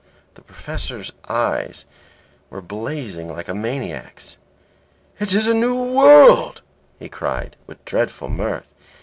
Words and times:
The 0.33 0.41
Professor's 0.41 1.11
eyes 1.29 1.85
were 2.49 2.59
blazing 2.59 3.29
like 3.31 3.47
a 3.47 3.53
maniac's. 3.53 4.37
"It 5.19 5.31
is 5.35 5.45
a 5.45 5.53
new 5.53 5.93
world," 5.95 6.63
he 6.97 7.07
cried, 7.07 7.55
with 7.67 7.81
a 7.81 7.85
dreadful 7.85 8.27
mirth. 8.27 8.65